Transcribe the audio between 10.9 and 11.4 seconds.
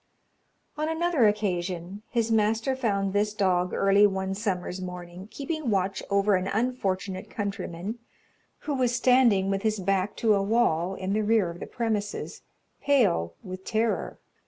in the